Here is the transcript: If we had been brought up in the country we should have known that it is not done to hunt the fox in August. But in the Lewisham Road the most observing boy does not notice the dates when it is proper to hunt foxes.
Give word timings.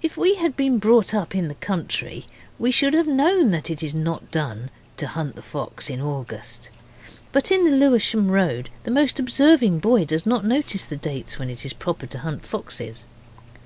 If 0.00 0.16
we 0.16 0.36
had 0.36 0.56
been 0.56 0.78
brought 0.78 1.12
up 1.12 1.34
in 1.34 1.48
the 1.48 1.54
country 1.54 2.24
we 2.58 2.70
should 2.70 2.94
have 2.94 3.06
known 3.06 3.50
that 3.50 3.68
it 3.68 3.82
is 3.82 3.94
not 3.94 4.30
done 4.30 4.70
to 4.96 5.08
hunt 5.08 5.36
the 5.36 5.42
fox 5.42 5.90
in 5.90 6.00
August. 6.00 6.70
But 7.32 7.52
in 7.52 7.64
the 7.66 7.76
Lewisham 7.76 8.30
Road 8.30 8.70
the 8.84 8.90
most 8.90 9.18
observing 9.20 9.80
boy 9.80 10.06
does 10.06 10.24
not 10.24 10.46
notice 10.46 10.86
the 10.86 10.96
dates 10.96 11.38
when 11.38 11.50
it 11.50 11.66
is 11.66 11.74
proper 11.74 12.06
to 12.06 12.18
hunt 12.20 12.46
foxes. 12.46 13.04